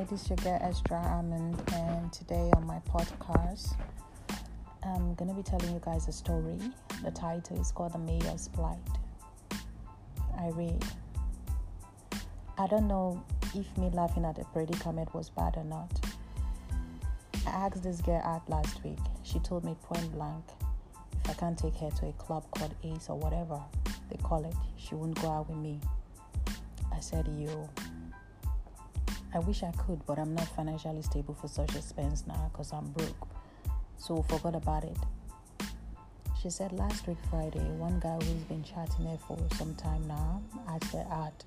Hi, 0.00 0.06
this 0.06 0.22
is 0.22 0.30
your 0.30 0.36
girl 0.38 0.58
Extra 0.62 0.96
Almond, 0.96 1.62
and 1.74 2.10
today 2.10 2.50
on 2.56 2.66
my 2.66 2.80
podcast, 2.88 3.76
I'm 4.82 5.12
gonna 5.12 5.34
be 5.34 5.42
telling 5.42 5.74
you 5.74 5.80
guys 5.84 6.08
a 6.08 6.12
story. 6.12 6.56
The 7.04 7.10
title 7.10 7.60
is 7.60 7.70
called 7.70 7.92
The 7.92 7.98
Mayor's 7.98 8.48
Plight. 8.48 8.78
I 10.38 10.48
read. 10.54 10.82
I 12.56 12.66
don't 12.66 12.88
know 12.88 13.22
if 13.54 13.76
me 13.76 13.90
laughing 13.90 14.24
at 14.24 14.36
the 14.36 14.44
predicament 14.44 15.12
was 15.14 15.28
bad 15.28 15.58
or 15.58 15.64
not. 15.64 15.90
I 17.46 17.50
asked 17.50 17.82
this 17.82 18.00
girl 18.00 18.22
out 18.24 18.48
last 18.48 18.82
week. 18.82 19.00
She 19.22 19.38
told 19.40 19.64
me 19.64 19.76
point 19.82 20.10
blank 20.14 20.46
if 21.22 21.30
I 21.30 21.34
can't 21.34 21.58
take 21.58 21.74
her 21.74 21.90
to 21.90 22.06
a 22.06 22.12
club 22.12 22.46
called 22.52 22.74
Ace 22.84 23.10
or 23.10 23.18
whatever 23.18 23.60
they 24.08 24.16
call 24.22 24.46
it, 24.46 24.54
she 24.78 24.94
wouldn't 24.94 25.20
go 25.20 25.28
out 25.28 25.50
with 25.50 25.58
me. 25.58 25.78
I 26.90 27.00
said, 27.00 27.28
Yo, 27.38 27.68
I 29.32 29.38
wish 29.38 29.62
I 29.62 29.70
could, 29.72 30.04
but 30.06 30.18
I'm 30.18 30.34
not 30.34 30.48
financially 30.56 31.02
stable 31.02 31.34
for 31.34 31.46
such 31.46 31.76
expense 31.76 32.24
now 32.26 32.50
because 32.52 32.72
I'm 32.72 32.90
broke. 32.90 33.28
So 33.96 34.22
forgot 34.22 34.56
about 34.56 34.82
it. 34.82 34.96
She 36.42 36.50
said 36.50 36.72
last 36.72 37.06
week 37.06 37.18
Friday, 37.30 37.60
one 37.76 38.00
guy 38.00 38.14
who's 38.14 38.44
been 38.44 38.64
chatting 38.64 39.06
her 39.06 39.18
for 39.28 39.38
some 39.56 39.74
time 39.76 40.08
now 40.08 40.42
asked 40.66 40.92
her 40.92 41.06
out. 41.12 41.44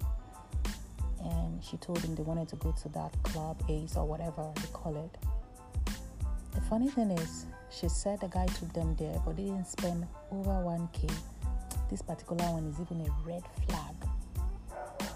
And 1.26 1.62
she 1.62 1.76
told 1.78 2.00
him 2.00 2.16
they 2.16 2.24
wanted 2.24 2.48
to 2.50 2.56
go 2.58 2.72
to 2.84 2.90
that 2.90 3.12
club, 3.24 3.62
Ace 3.68 3.98
or 3.98 4.06
whatever 4.06 4.50
they 4.56 4.68
call 4.72 4.96
it. 4.96 5.94
The 6.54 6.62
funny 6.62 6.90
thing 6.90 7.12
is, 7.12 7.48
she 7.70 7.90
said 7.90 8.22
the 8.22 8.28
guy 8.28 8.46
took 8.46 8.72
them 8.72 8.96
there, 8.98 9.20
but 9.26 9.36
they 9.36 9.44
didn't 9.44 9.68
spend 9.68 10.08
over 10.32 10.52
1k. 10.52 11.12
This 11.90 12.02
particular 12.02 12.46
one 12.46 12.68
is 12.68 12.80
even 12.80 13.06
a 13.06 13.28
red 13.28 13.44
flag 13.68 13.96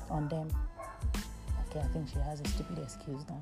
on 0.10 0.28
them. 0.28 0.50
Okay, 1.70 1.80
I 1.80 1.88
think 1.88 2.08
she 2.10 2.20
has 2.20 2.42
a 2.42 2.48
stupid 2.48 2.80
excuse 2.80 3.22
now. 3.30 3.42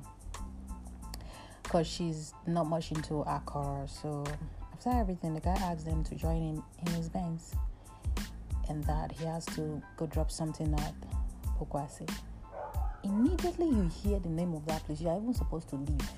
Because 1.62 1.86
she's 1.86 2.32
not 2.46 2.66
much 2.66 2.92
into 2.92 3.20
Accra. 3.20 3.86
So 3.88 4.24
after 4.72 4.90
everything, 4.90 5.34
the 5.34 5.40
guy 5.40 5.54
asked 5.54 5.84
them 5.84 6.04
to 6.04 6.14
join 6.14 6.36
in 6.42 6.62
in 6.86 6.92
his 6.94 7.08
Benz. 7.08 7.54
And 8.68 8.82
that 8.84 9.12
he 9.12 9.24
has 9.24 9.44
to 9.56 9.80
go 9.96 10.06
drop 10.06 10.30
something 10.30 10.74
at 10.74 10.94
Pokuase. 11.58 12.08
Immediately 13.04 13.66
you 13.66 13.88
hear 14.02 14.18
the 14.18 14.28
name 14.28 14.54
of 14.54 14.66
that 14.66 14.84
place, 14.84 15.00
you 15.00 15.08
are 15.08 15.16
even 15.16 15.32
supposed 15.34 15.68
to 15.68 15.76
leave. 15.76 16.10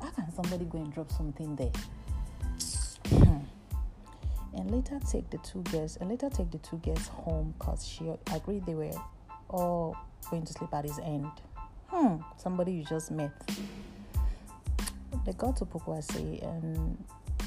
How 0.00 0.10
can 0.10 0.30
somebody 0.32 0.66
go 0.66 0.78
and 0.78 0.92
drop 0.92 1.10
something 1.10 1.56
there? 1.56 1.72
and 4.54 4.70
later 4.70 5.00
take 5.10 5.30
the 5.30 5.38
two 5.38 5.62
girls 5.70 5.96
and 5.96 6.10
later 6.10 6.28
take 6.28 6.50
the 6.50 6.58
two 6.58 6.76
girls 6.78 7.08
home 7.08 7.54
because 7.58 7.86
she 7.86 8.12
agreed 8.34 8.66
they 8.66 8.74
were 8.74 8.92
all 9.50 9.96
going 10.30 10.44
to 10.44 10.52
sleep 10.52 10.72
at 10.72 10.84
his 10.84 10.98
end. 11.00 11.30
Hmm, 11.88 12.16
somebody 12.36 12.72
you 12.72 12.84
just 12.84 13.10
met. 13.10 13.30
They 15.26 15.32
got 15.32 15.56
to 15.56 15.64
Pokuase 15.64 16.42
and 16.42 16.96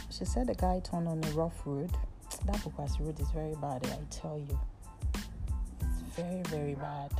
she 0.09 0.25
said 0.25 0.47
the 0.47 0.55
guy 0.55 0.79
turned 0.83 1.07
on 1.07 1.23
a 1.23 1.31
rough 1.31 1.61
road. 1.65 1.89
That 2.45 2.57
Pokuase 2.57 2.99
road 2.99 3.19
is 3.19 3.29
very 3.31 3.55
bad, 3.55 3.85
I 3.85 3.97
tell 4.09 4.37
you. 4.37 4.59
It's 5.81 6.01
very, 6.15 6.41
very 6.43 6.75
bad. 6.75 7.11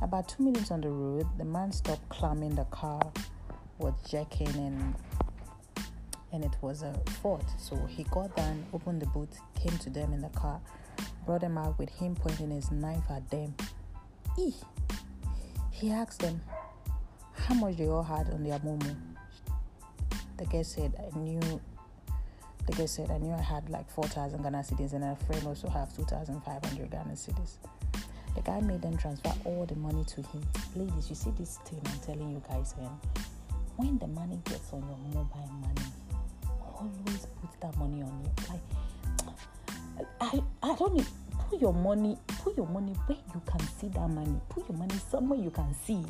About 0.00 0.28
two 0.28 0.42
minutes 0.42 0.70
on 0.70 0.80
the 0.80 0.88
road, 0.88 1.26
the 1.38 1.44
man 1.44 1.70
stopped 1.70 2.08
climbing 2.08 2.56
the 2.56 2.64
car, 2.64 3.00
was 3.78 3.94
jacking 4.08 4.48
and 4.48 4.94
and 6.32 6.42
it 6.42 6.56
was 6.62 6.82
a 6.82 6.94
Ford. 7.20 7.44
So 7.58 7.76
he 7.86 8.04
got 8.04 8.34
down, 8.34 8.64
opened 8.72 9.02
the 9.02 9.06
boot, 9.06 9.28
came 9.54 9.76
to 9.78 9.90
them 9.90 10.14
in 10.14 10.22
the 10.22 10.30
car, 10.30 10.60
brought 11.24 11.40
them 11.42 11.58
out 11.58 11.78
with 11.78 11.90
him 11.90 12.14
pointing 12.14 12.50
his 12.50 12.70
knife 12.70 13.04
at 13.10 13.28
them. 13.30 13.54
Eeh. 14.38 14.54
He 15.70 15.90
asked 15.90 16.20
them 16.20 16.40
how 17.34 17.54
much 17.54 17.76
they 17.76 17.88
all 17.88 18.02
had 18.02 18.30
on 18.30 18.44
their 18.44 18.58
momo. 18.60 18.96
The 20.36 20.46
guy 20.46 20.62
said, 20.62 20.92
I 20.98 21.18
knew. 21.18 21.40
The 22.66 22.72
guy 22.72 22.86
said, 22.86 23.10
I 23.10 23.18
knew 23.18 23.32
I 23.32 23.42
had 23.42 23.68
like 23.70 23.90
4,000 23.90 24.42
Ghana 24.42 24.58
cedis 24.58 24.92
and 24.92 25.04
a 25.04 25.16
friend 25.26 25.46
also 25.46 25.68
have 25.68 25.94
2,500 25.96 26.90
Ghana 26.90 27.12
cedis. 27.12 27.56
The 28.34 28.40
guy 28.42 28.60
made 28.60 28.82
them 28.82 28.96
transfer 28.96 29.32
all 29.44 29.66
the 29.66 29.74
money 29.76 30.04
to 30.04 30.22
him. 30.22 30.42
Ladies, 30.76 31.10
you 31.10 31.16
see 31.16 31.32
this 31.38 31.58
thing 31.64 31.80
I'm 31.86 31.98
telling 31.98 32.30
you 32.30 32.42
guys, 32.48 32.74
man. 32.78 32.90
When 33.76 33.98
the 33.98 34.06
money 34.06 34.40
gets 34.44 34.72
on 34.72 34.82
your 34.82 34.98
mobile 35.14 35.50
money, 35.60 35.88
always 36.82 37.26
put 37.40 37.60
that 37.60 37.76
money 37.78 38.02
on 38.02 38.22
you. 38.22 38.30
Like 38.48 40.06
I, 40.20 40.42
I 40.62 40.74
don't 40.76 40.94
need 40.94 41.06
put 41.52 41.60
your 41.60 41.74
money, 41.74 42.16
put 42.42 42.56
your 42.56 42.66
money 42.66 42.92
where 43.06 43.18
you 43.34 43.42
can 43.44 43.60
see 43.78 43.88
that 43.88 44.08
money. 44.08 44.40
Put 44.48 44.66
your 44.70 44.78
money 44.78 44.94
somewhere 45.10 45.38
you 45.38 45.50
can 45.50 45.74
see. 45.84 46.02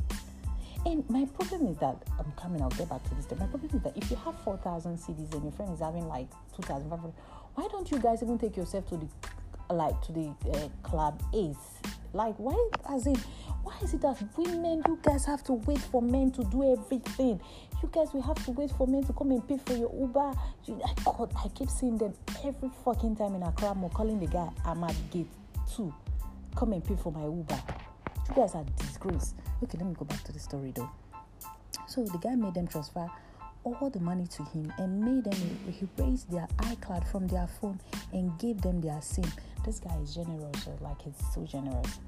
And 0.87 1.09
my 1.11 1.25
problem 1.25 1.67
is 1.67 1.79
that 1.79 1.97
I'm 2.17 2.31
coming. 2.41 2.63
I'll 2.63 2.69
get 2.71 2.89
back 2.89 3.03
to 3.05 3.15
this. 3.17 3.29
My 3.33 3.47
problem 3.47 3.71
is 3.75 3.83
that 3.83 3.97
if 3.97 4.09
you 4.09 4.17
have 4.25 4.39
four 4.45 4.57
thousand 4.59 4.99
cedis 4.99 5.33
and 5.33 5.43
your 5.43 5.53
friend 5.53 5.73
is 5.75 5.81
having 5.81 6.07
like 6.07 6.29
two 6.55 6.63
thousand 6.63 6.91
five 6.91 7.01
hundred, 7.01 7.15
why 7.57 7.67
don't 7.73 7.91
you 7.91 7.99
guys 7.99 8.23
even 8.23 8.39
take 8.39 8.57
yourself 8.57 8.89
to 8.91 8.97
the 8.97 9.07
like 9.73 10.01
to 10.03 10.13
the 10.13 10.35
uh, 10.53 10.69
club 10.83 11.23
is 11.33 11.57
Like 12.13 12.35
why? 12.37 12.69
As 12.91 13.07
in, 13.07 13.17
why 13.63 13.77
is 13.83 13.95
it 13.95 14.03
that 14.03 14.23
women 14.37 14.83
you 14.87 14.99
guys 15.03 15.25
have 15.25 15.43
to 15.45 15.55
wait 15.55 15.79
for 15.79 16.03
men 16.03 16.31
to 16.33 16.45
do 16.45 16.73
everything? 16.73 17.41
You 17.83 17.89
guys 17.91 18.13
will 18.13 18.23
have 18.23 18.43
to 18.45 18.51
wait 18.53 18.71
for 18.71 18.87
men 18.87 19.05
to 19.05 19.13
come 19.13 19.31
and 19.31 19.47
pay 19.47 19.59
for 19.59 19.75
your 19.75 19.93
Uber. 19.99 20.33
You, 20.67 20.81
I, 20.85 20.93
God, 21.05 21.33
I 21.43 21.49
keep 21.49 21.71
seeing 21.71 21.97
them 21.97 22.13
every 22.45 22.71
fucking 22.85 23.17
time 23.17 23.35
in 23.35 23.43
Accra. 23.43 23.71
I'm 23.71 23.89
calling 23.91 24.21
the 24.21 24.27
guy. 24.27 24.49
I'm 24.65 24.85
at 24.85 24.95
gate 25.11 25.31
two. 25.75 25.93
Come 26.55 26.75
and 26.75 26.85
pay 26.85 26.97
for 26.97 27.11
my 27.13 27.25
Uber. 27.25 27.63
You 28.29 28.35
guys 28.35 28.55
are 28.55 28.65
disgrace. 28.79 29.35
Okay, 29.63 29.79
let 29.79 29.87
me 29.87 29.95
go 29.99 30.05
back 30.05 30.23
to 30.25 30.33
the 30.33 30.39
story 30.39 30.73
though. 30.75 30.91
So 31.87 32.05
the 32.05 32.19
guy 32.19 32.35
made 32.35 32.55
them 32.55 32.69
transfer 32.69 33.09
all 33.65 33.91
the 33.91 34.01
money 34.01 34.27
to 34.27 34.43
him 34.45 34.73
and 34.79 35.01
made 35.01 35.25
them 35.25 35.59
he 35.71 35.87
raised 36.03 36.31
their 36.31 36.47
iCloud 36.59 37.07
from 37.11 37.27
their 37.27 37.47
phone 37.47 37.81
and 38.13 38.37
gave 38.39 38.61
them 38.61 38.81
their 38.81 39.01
SIM. 39.01 39.25
This 39.65 39.79
guy 39.79 39.97
is 40.03 40.15
generous, 40.15 40.69
oh, 40.69 40.79
like 40.81 41.01
he's 41.03 41.15
so 41.33 41.45
generous. 41.45 42.01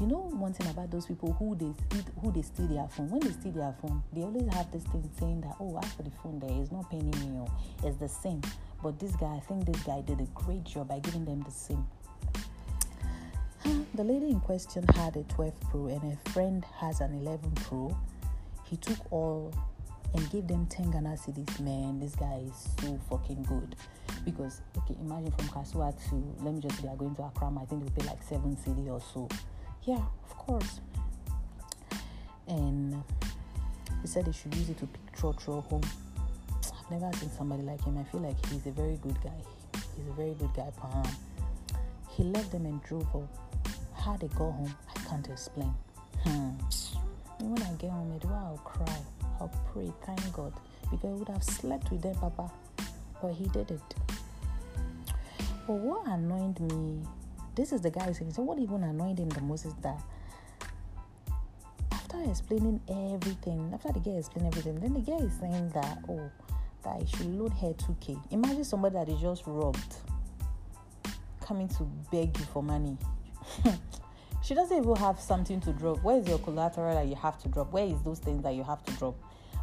You 0.00 0.06
know 0.06 0.30
one 0.32 0.52
thing 0.52 0.68
about 0.70 0.90
those 0.90 1.06
people 1.06 1.32
who 1.32 1.56
they 1.56 1.72
who 2.20 2.30
they 2.30 2.42
steal 2.42 2.68
their 2.68 2.88
phone. 2.88 3.10
When 3.10 3.20
they 3.20 3.32
steal 3.32 3.52
their 3.52 3.74
phone, 3.80 4.02
they 4.12 4.22
always 4.22 4.46
have 4.54 4.70
this 4.70 4.84
thing 4.84 5.10
saying 5.18 5.40
that 5.40 5.56
oh, 5.60 5.78
as 5.82 5.92
for 5.92 6.02
the 6.02 6.10
phone, 6.22 6.38
there 6.38 6.62
is 6.62 6.70
no 6.70 6.86
penny 6.90 7.10
me, 7.26 7.38
or 7.38 7.48
it's 7.82 7.96
the 7.96 8.08
same. 8.08 8.42
But 8.82 9.00
this 9.00 9.16
guy, 9.16 9.34
I 9.36 9.40
think 9.40 9.66
this 9.66 9.82
guy 9.82 10.02
did 10.02 10.20
a 10.20 10.26
great 10.34 10.64
job 10.64 10.88
by 10.88 11.00
giving 11.00 11.24
them 11.24 11.42
the 11.42 11.50
SIM. 11.50 11.84
The 13.94 14.04
lady 14.04 14.28
in 14.28 14.38
question 14.38 14.84
had 14.94 15.16
a 15.16 15.24
12 15.24 15.60
Pro 15.70 15.86
and 15.88 16.00
her 16.00 16.30
friend 16.30 16.64
has 16.76 17.00
an 17.00 17.14
11 17.14 17.50
Pro. 17.56 17.96
He 18.64 18.76
took 18.76 18.98
all 19.10 19.52
and 20.14 20.30
gave 20.30 20.46
them 20.46 20.66
10 20.66 20.90
Ghana 20.90 21.10
cedis. 21.10 21.60
Man, 21.60 22.00
this 22.00 22.14
guy 22.14 22.42
is 22.46 22.68
so 22.80 22.98
fucking 23.10 23.42
good. 23.44 23.76
Because, 24.24 24.62
okay, 24.76 24.94
imagine 25.00 25.32
from 25.32 25.48
Kasoa 25.48 25.94
to, 26.08 26.44
let 26.44 26.54
me 26.54 26.60
just 26.60 26.82
they 26.82 26.88
going 26.96 27.14
to 27.16 27.22
Accra, 27.22 27.52
I 27.60 27.64
think 27.66 27.84
they 27.84 28.02
pay 28.02 28.08
like 28.08 28.22
7 28.22 28.56
cedi 28.56 28.88
or 28.88 29.00
so. 29.00 29.28
Yeah, 29.84 30.02
of 30.24 30.36
course. 30.36 30.80
And 32.46 33.02
he 34.02 34.08
said 34.08 34.26
they 34.26 34.32
should 34.32 34.54
use 34.54 34.70
it 34.70 34.78
to 34.78 34.86
pick 34.86 35.16
Trotro 35.16 35.64
home. 35.68 35.82
I've 36.62 36.90
never 36.90 37.16
seen 37.18 37.30
somebody 37.30 37.62
like 37.62 37.84
him. 37.84 37.98
I 37.98 38.04
feel 38.04 38.20
like 38.20 38.44
he's 38.46 38.66
a 38.66 38.70
very 38.70 38.96
good 39.02 39.20
guy. 39.22 39.42
He's 39.96 40.08
a 40.08 40.12
very 40.12 40.34
good 40.34 40.52
guy, 40.54 40.70
Pam. 40.80 41.04
He 42.10 42.24
left 42.24 42.50
them 42.50 42.66
and 42.66 42.82
drove 42.82 43.06
up 43.14 43.48
how 43.94 44.16
they 44.16 44.28
go 44.28 44.50
home, 44.50 44.74
I 44.88 45.00
can't 45.08 45.28
explain. 45.28 45.74
Hmm. 46.24 46.50
Pray, 49.72 49.92
thank 50.04 50.32
God, 50.32 50.52
because 50.90 51.10
I 51.10 51.14
would 51.14 51.28
have 51.28 51.44
slept 51.44 51.90
with 51.90 52.02
them, 52.02 52.14
Papa. 52.16 52.50
But 53.20 53.32
he 53.32 53.46
did 53.48 53.70
it. 53.70 53.94
But 55.66 55.74
what 55.74 56.06
annoyed 56.06 56.60
me, 56.60 57.02
this 57.54 57.72
is 57.72 57.80
the 57.80 57.90
guy 57.90 58.12
saying, 58.12 58.32
so 58.32 58.42
what 58.42 58.58
even 58.58 58.82
annoyed 58.84 59.18
him 59.18 59.28
the 59.28 59.40
most 59.40 59.66
is 59.66 59.74
that 59.82 60.00
after 61.92 62.22
explaining 62.30 62.80
everything, 62.88 63.70
after 63.74 63.92
the 63.92 64.00
guy 64.00 64.12
explained 64.12 64.46
everything, 64.48 64.80
then 64.80 64.94
the 64.94 65.00
guy 65.00 65.18
is 65.18 65.32
saying 65.40 65.70
that, 65.70 65.98
oh, 66.08 66.30
that 66.84 67.02
I 67.02 67.04
should 67.04 67.26
load 67.26 67.52
her 67.54 67.74
2K. 67.74 68.18
Imagine 68.30 68.64
somebody 68.64 68.94
that 68.94 69.08
is 69.08 69.20
just 69.20 69.42
robbed 69.46 69.96
coming 71.40 71.68
to 71.68 71.82
beg 72.10 72.36
you 72.38 72.44
for 72.44 72.62
money. 72.62 72.96
she 74.42 74.54
doesn't 74.54 74.76
even 74.76 74.96
have 74.96 75.18
something 75.18 75.60
to 75.62 75.72
drop. 75.72 76.02
Where 76.02 76.18
is 76.18 76.28
your 76.28 76.38
collateral 76.38 76.94
that 76.94 77.06
you 77.06 77.14
have 77.16 77.38
to 77.42 77.48
drop? 77.48 77.72
Where 77.72 77.84
is 77.84 78.00
those 78.02 78.18
things 78.18 78.42
that 78.42 78.54
you 78.54 78.62
have 78.64 78.84
to 78.84 78.92
drop? 78.92 79.16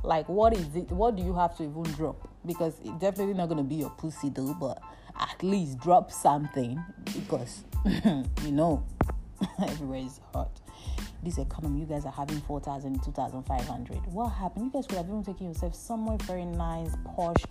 Like, 0.04 0.30
what 0.30 0.54
is 0.56 0.76
it? 0.76 0.92
What 0.92 1.16
do 1.16 1.24
you 1.24 1.34
have 1.34 1.58
to 1.58 1.64
even 1.64 1.84
drop? 1.94 2.30
Because 2.46 2.76
it's 2.84 3.00
definitely 3.00 3.34
not 3.34 3.48
going 3.48 3.58
to 3.58 3.64
be 3.64 3.76
your 3.76 3.90
pussy, 3.92 4.30
though, 4.30 4.54
but 4.54 4.82
at 5.20 5.42
least 5.42 5.80
drop 5.80 6.12
something 6.12 6.84
because 7.06 7.64
you 8.44 8.52
know 8.52 8.84
everywhere 9.68 10.00
is 10.00 10.20
hot. 10.34 10.62
This 11.24 11.38
economy, 11.40 11.80
you 11.80 11.86
guys 11.86 12.06
are 12.06 12.12
having 12.12 12.40
4,000, 12.42 13.04
2,500. 13.04 13.98
What 14.14 14.30
happened? 14.30 14.66
You 14.66 14.72
guys 14.72 14.86
could 14.86 14.98
have 14.98 15.08
even 15.08 15.24
taken 15.24 15.48
yourself 15.48 15.74
somewhere 15.74 16.18
very 16.22 16.46
nice, 16.46 16.92
posh, 17.16 17.44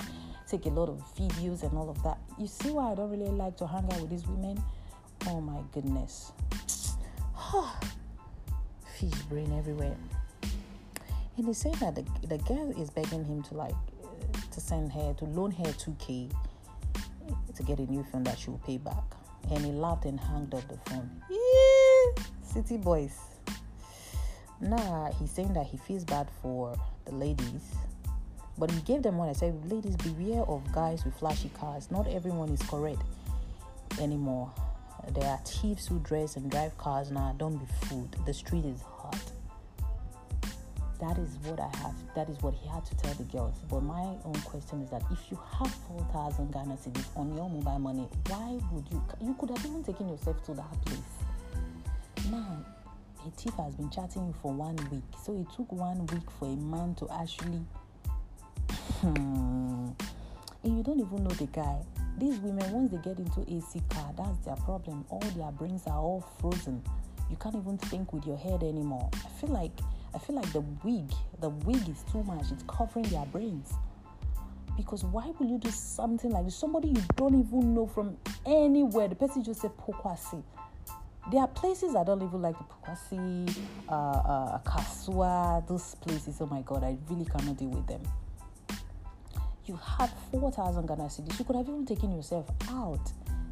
take 0.46 0.66
a 0.66 0.68
lot 0.68 0.88
of 0.88 1.02
videos 1.16 1.64
and 1.64 1.76
all 1.76 1.90
of 1.90 2.00
that. 2.04 2.18
You 2.38 2.46
see 2.46 2.70
why 2.70 2.92
I 2.92 2.94
don't 2.94 3.10
really 3.10 3.30
like 3.30 3.56
to 3.56 3.66
hang 3.66 3.84
out 3.92 4.00
with 4.00 4.10
these 4.10 4.26
women? 4.26 4.62
Oh 5.26 5.40
my 5.40 5.60
goodness. 5.72 6.32
Fish 9.00 9.22
brain 9.28 9.52
everywhere. 9.58 9.96
And 11.36 11.48
they 11.48 11.52
say 11.52 11.72
that 11.80 11.94
the, 11.94 12.04
the 12.26 12.38
girl 12.38 12.70
is 12.80 12.90
begging 12.90 13.24
him 13.24 13.42
to 13.44 13.54
like 13.54 13.74
uh, 14.04 14.08
to 14.52 14.60
send 14.60 14.92
her 14.92 15.14
to 15.18 15.24
loan 15.24 15.50
her 15.52 15.64
2k 15.64 16.30
to 17.54 17.62
get 17.62 17.78
a 17.78 17.86
new 17.90 18.04
phone 18.04 18.24
that 18.24 18.38
she 18.38 18.50
will 18.50 18.58
pay 18.58 18.78
back. 18.78 19.02
And 19.50 19.64
he 19.64 19.72
laughed 19.72 20.04
and 20.04 20.18
hung 20.18 20.52
up 20.54 20.66
the 20.68 20.78
phone. 20.90 21.10
Yeah, 21.30 22.22
city 22.42 22.76
boys. 22.76 23.18
Nah, 24.60 25.12
he's 25.12 25.30
saying 25.30 25.52
that 25.54 25.66
he 25.66 25.76
feels 25.76 26.04
bad 26.04 26.28
for 26.40 26.74
the 27.04 27.12
ladies. 27.12 27.74
But 28.56 28.70
he 28.70 28.80
gave 28.82 29.02
them 29.02 29.18
one. 29.18 29.28
I 29.28 29.32
said, 29.32 29.70
ladies, 29.70 29.96
beware 29.96 30.42
of 30.42 30.70
guys 30.72 31.04
with 31.04 31.14
flashy 31.14 31.50
cars. 31.50 31.90
Not 31.90 32.06
everyone 32.06 32.50
is 32.50 32.62
correct 32.62 33.02
anymore. 34.00 34.52
There 35.12 35.28
are 35.28 35.38
thieves 35.44 35.86
who 35.86 35.98
dress 35.98 36.36
and 36.36 36.50
drive 36.50 36.78
cars 36.78 37.10
now. 37.10 37.34
Don't 37.36 37.56
be 37.58 37.66
fooled. 37.82 38.16
The 38.24 38.32
street 38.32 38.64
is. 38.64 38.80
That 41.06 41.18
is 41.18 41.36
what 41.44 41.60
I 41.60 41.68
have. 41.82 41.94
That 42.14 42.30
is 42.30 42.40
what 42.40 42.54
he 42.54 42.66
had 42.66 42.82
to 42.86 42.96
tell 42.96 43.12
the 43.12 43.24
girls. 43.24 43.56
But 43.68 43.82
my 43.82 44.16
own 44.24 44.40
question 44.46 44.80
is 44.80 44.88
that 44.88 45.02
if 45.12 45.30
you 45.30 45.38
have 45.58 45.70
4,000 45.70 46.50
Ghana 46.50 46.76
cedis 46.76 47.04
on 47.14 47.34
your 47.34 47.50
mobile 47.50 47.78
money, 47.78 48.08
why 48.28 48.58
would 48.72 48.90
you? 48.90 49.04
You 49.20 49.34
could 49.38 49.50
have 49.50 49.66
even 49.66 49.84
taken 49.84 50.08
yourself 50.08 50.42
to 50.46 50.54
that 50.54 50.82
place. 50.86 52.30
Man, 52.30 52.64
a 53.26 53.30
thief 53.32 53.52
has 53.58 53.74
been 53.74 53.90
chatting 53.90 54.28
you 54.28 54.34
for 54.40 54.54
one 54.54 54.76
week. 54.90 55.02
So 55.22 55.38
it 55.38 55.46
took 55.54 55.70
one 55.72 56.06
week 56.06 56.30
for 56.38 56.46
a 56.46 56.56
man 56.56 56.94
to 56.94 57.08
actually. 57.10 57.66
Hmm, 59.02 59.90
and 60.62 60.78
you 60.78 60.82
don't 60.82 61.00
even 61.00 61.22
know 61.22 61.34
the 61.34 61.48
guy. 61.48 61.80
These 62.16 62.38
women, 62.38 62.72
once 62.72 62.92
they 62.92 62.98
get 62.98 63.18
into 63.18 63.42
AC 63.42 63.82
car, 63.90 64.10
that's 64.16 64.38
their 64.46 64.56
problem. 64.56 65.04
All 65.10 65.20
their 65.36 65.52
brains 65.52 65.82
are 65.86 65.98
all 65.98 66.24
frozen. 66.40 66.82
You 67.28 67.36
can't 67.36 67.56
even 67.56 67.76
think 67.76 68.14
with 68.14 68.26
your 68.26 68.38
head 68.38 68.62
anymore. 68.62 69.10
I 69.12 69.28
feel 69.38 69.50
like 69.50 69.72
I 70.14 70.18
feel 70.18 70.36
like 70.36 70.52
the 70.52 70.60
wig, 70.60 71.10
the 71.40 71.48
wig 71.50 71.88
is 71.88 72.04
too 72.12 72.22
much. 72.22 72.52
It's 72.52 72.64
covering 72.68 73.06
their 73.06 73.26
brains. 73.26 73.72
Because 74.76 75.04
why 75.04 75.32
will 75.38 75.46
you 75.46 75.58
do 75.58 75.70
something 75.70 76.30
like 76.30 76.44
this? 76.44 76.56
Somebody 76.56 76.88
you 76.88 77.02
don't 77.16 77.34
even 77.34 77.74
know 77.74 77.86
from 77.86 78.16
anywhere. 78.46 79.08
The 79.08 79.14
person 79.14 79.42
just 79.42 79.60
said 79.60 79.72
Pokwasi. 79.76 80.42
There 81.30 81.40
are 81.40 81.48
places 81.48 81.96
I 81.96 82.04
don't 82.04 82.22
even 82.22 82.42
like 82.42 82.56
the 82.58 82.64
Pokwasi, 82.64 83.56
uh, 83.88 83.92
uh, 83.92 84.58
Kasoa, 84.60 85.66
those 85.66 85.94
places. 85.96 86.38
Oh 86.40 86.46
my 86.46 86.60
God, 86.62 86.84
I 86.84 86.96
really 87.08 87.24
cannot 87.24 87.56
deal 87.56 87.70
with 87.70 87.86
them. 87.86 88.02
You 89.66 89.76
had 89.76 90.10
4,000 90.30 90.86
Ghana 90.86 91.04
cedis. 91.04 91.38
You 91.38 91.44
could 91.44 91.56
have 91.56 91.68
even 91.68 91.86
taken 91.86 92.12
yourself 92.14 92.46
out. 92.68 93.00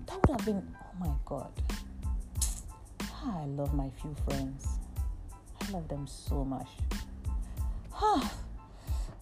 That 0.06 0.16
would 0.20 0.38
have 0.38 0.44
been, 0.44 0.62
oh 0.78 0.98
my 1.00 1.12
God. 1.24 1.50
Ah, 3.02 3.42
I 3.42 3.46
love 3.46 3.72
my 3.72 3.88
few 4.00 4.14
friends. 4.26 4.66
Love 5.72 5.88
them 5.88 6.06
so 6.06 6.44
much. 6.44 6.68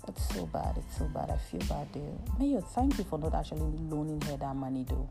It's 0.08 0.34
so 0.34 0.46
bad. 0.46 0.76
It's 0.76 0.98
so 0.98 1.04
bad. 1.04 1.30
I 1.30 1.36
feel 1.36 1.60
bad, 1.68 1.92
dude. 1.92 2.18
Mayo, 2.38 2.60
thank 2.60 2.98
you 2.98 3.04
for 3.04 3.18
not 3.18 3.34
actually 3.34 3.60
loaning 3.60 4.20
her 4.22 4.36
that 4.38 4.56
money, 4.56 4.84
though, 4.88 5.08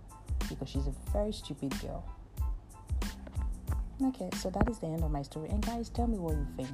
because 0.50 0.68
she's 0.68 0.88
a 0.88 0.94
very 1.14 1.32
stupid 1.32 1.74
girl. 1.80 2.04
Okay, 4.04 4.30
so 4.36 4.50
that 4.50 4.70
is 4.70 4.80
the 4.80 4.88
end 4.88 5.04
of 5.04 5.12
my 5.12 5.22
story. 5.22 5.50
And 5.50 5.66
guys, 5.66 5.90
tell 5.90 6.08
me 6.08 6.18
what 6.18 6.36
you 6.36 6.48
think. 6.58 6.70